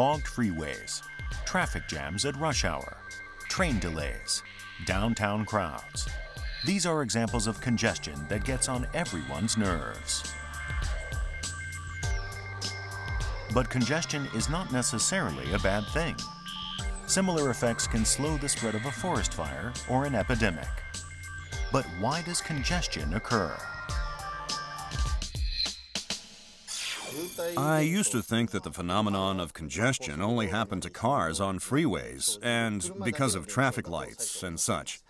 [0.00, 1.02] clogged freeways,
[1.44, 2.96] traffic jams at rush hour,
[3.50, 4.42] train delays,
[4.86, 6.08] downtown crowds.
[6.64, 10.32] These are examples of congestion that gets on everyone's nerves.
[13.52, 16.16] But congestion is not necessarily a bad thing.
[17.04, 20.70] Similar effects can slow the spread of a forest fire or an epidemic.
[21.70, 23.54] But why does congestion occur?
[27.56, 32.38] I used to think that the phenomenon of congestion only happened to cars on freeways
[32.42, 35.00] and because of traffic lights and such.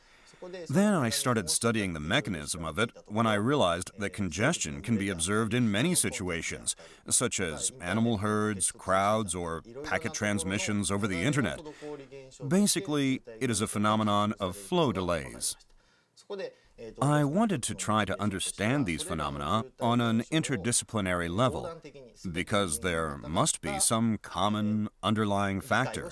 [0.69, 5.11] Then I started studying the mechanism of it when I realized that congestion can be
[5.11, 6.75] observed in many situations,
[7.08, 11.61] such as animal herds, crowds, or packet transmissions over the internet.
[12.47, 15.56] Basically, it is a phenomenon of flow delays.
[17.03, 21.70] I wanted to try to understand these phenomena on an interdisciplinary level
[22.30, 26.11] because there must be some common underlying factor.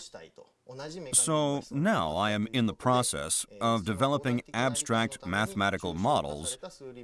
[1.12, 6.58] So now I am in the process of developing abstract mathematical models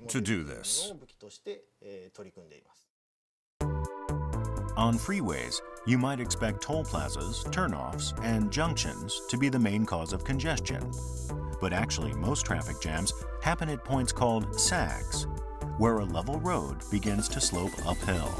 [0.08, 0.92] to do this.
[4.76, 10.12] On freeways, you might expect toll plazas, turnoffs, and junctions to be the main cause
[10.12, 10.90] of congestion.
[11.60, 15.26] But actually, most traffic jams happen at points called sags,
[15.78, 18.34] where a level road begins to slope uphill.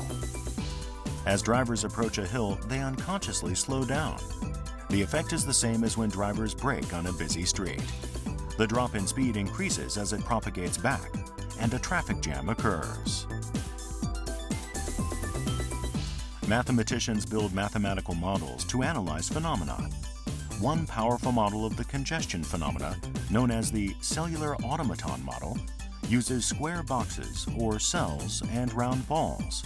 [1.27, 4.19] As drivers approach a hill, they unconsciously slow down
[4.95, 7.83] the effect is the same as when drivers brake on a busy street.
[8.59, 11.13] The drop in speed increases as it propagates back,
[11.59, 13.27] and a traffic jam occurs.
[16.55, 19.91] Mathematicians build mathematical models to analyze phenomena.
[20.61, 22.97] One powerful model of the congestion phenomena,
[23.29, 25.59] known as the cellular automaton model,
[26.09, 29.65] uses square boxes or cells and round balls.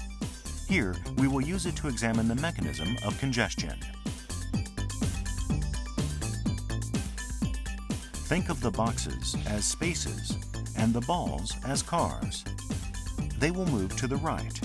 [0.66, 3.78] Here, we will use it to examine the mechanism of congestion.
[8.30, 10.38] Think of the boxes as spaces
[10.78, 12.44] and the balls as cars.
[13.38, 14.58] They will move to the right.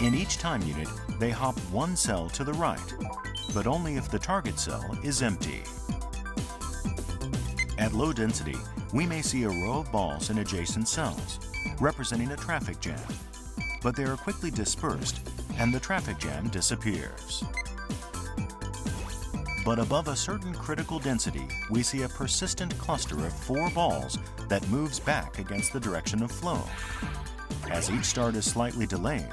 [0.00, 0.88] In each time unit,
[1.18, 2.94] they hop one cell to the right,
[3.52, 5.64] but only if the target cell is empty.
[7.78, 8.54] At low density,
[8.92, 11.40] we may see a row of balls in adjacent cells,
[11.80, 13.00] representing a traffic jam,
[13.82, 15.28] but they are quickly dispersed
[15.58, 17.42] and the traffic jam disappears.
[19.64, 24.16] But above a certain critical density, we see a persistent cluster of four balls
[24.48, 26.62] that moves back against the direction of flow.
[27.68, 29.28] As each start is slightly delayed,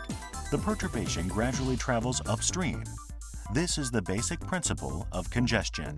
[0.56, 2.82] the perturbation gradually travels upstream.
[3.54, 5.98] This is the basic principle of congestion.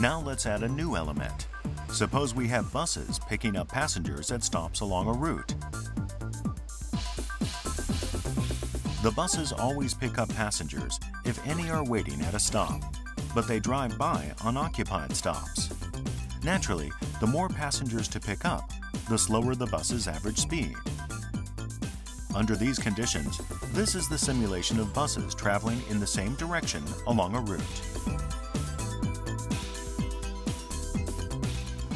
[0.00, 1.46] Now let's add a new element.
[1.92, 5.54] Suppose we have buses picking up passengers at stops along a route.
[9.04, 12.82] The buses always pick up passengers if any are waiting at a stop,
[13.32, 15.70] but they drive by unoccupied stops.
[16.42, 16.90] Naturally,
[17.20, 18.72] the more passengers to pick up,
[19.08, 20.74] the slower the bus's average speed.
[22.34, 23.38] Under these conditions,
[23.72, 27.60] this is the simulation of buses traveling in the same direction along a route.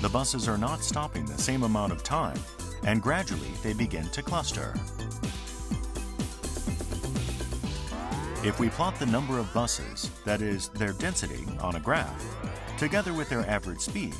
[0.02, 2.38] The buses are not stopping the same amount of time,
[2.84, 4.74] and gradually they begin to cluster.
[8.44, 12.22] If we plot the number of buses, that is, their density, on a graph,
[12.76, 14.14] together with their average speed,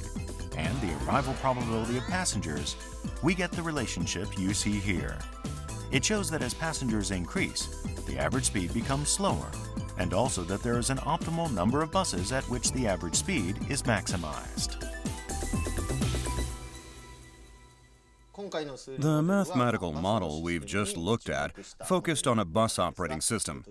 [0.57, 2.77] and the arrival probability of passengers,
[3.23, 5.19] we get the relationship you see here.
[5.91, 7.67] It shows that as passengers increase,
[8.07, 9.51] the average speed becomes slower,
[9.99, 13.59] and also that there is an optimal number of buses at which the average speed
[13.69, 14.81] is maximized.
[18.99, 21.57] The mathematical model we've just looked at
[21.87, 23.65] focused on a bus operating system.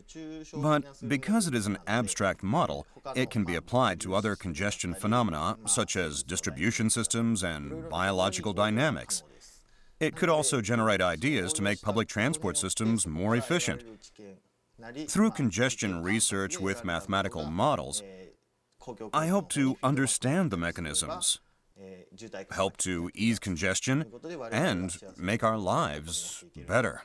[0.54, 5.58] But because it is an abstract model, it can be applied to other congestion phenomena
[5.66, 9.24] such as distribution systems and biological dynamics.
[10.04, 13.86] It could also generate ideas to make public transport systems more efficient.
[15.08, 18.04] Through congestion research with mathematical models,
[19.14, 21.40] I hope to understand the mechanisms
[22.52, 24.06] help to ease congestion,
[24.52, 27.04] and make our lives better.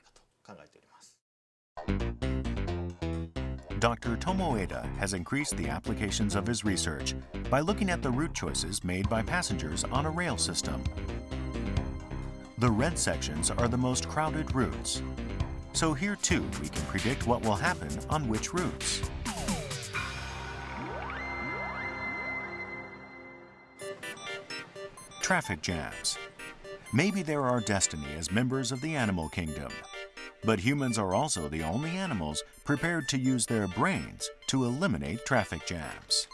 [3.78, 4.16] Dr.
[4.16, 7.14] Tomoeda has increased the applications of his research
[7.48, 10.82] by looking at the route choices made by passengers on a rail system.
[12.58, 15.00] The red sections are the most crowded routes.
[15.72, 19.08] So here too, we can predict what will happen on which routes.
[25.28, 26.16] traffic jams.
[26.94, 29.70] Maybe they're our destiny as members of the animal kingdom.
[30.42, 35.66] But humans are also the only animals prepared to use their brains to eliminate traffic
[35.66, 36.28] jams.